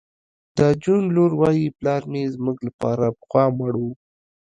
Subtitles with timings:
[0.57, 3.83] د جون لور وایی پلار مې زموږ لپاره پخوا مړ و